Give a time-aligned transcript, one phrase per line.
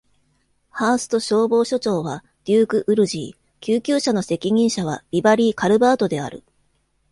[0.71, 6.43] ハースト消防署長はデューク・ウルジー、救急車の責任者はビバリー・カルバートである。